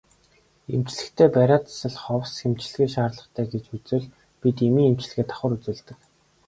Эмчлэхдээ 0.75 1.29
бариа 1.37 1.57
засал 1.63 1.95
ховс 2.03 2.33
эмчилгээ 2.47 2.89
шаардлагатай 2.93 3.45
гэж 3.53 3.63
үзвэл 3.75 4.07
бид 4.41 4.57
эмийн 4.67 4.89
эмчилгээ 4.91 5.25
давхар 5.27 5.51
үзүүлдэг. 5.55 5.97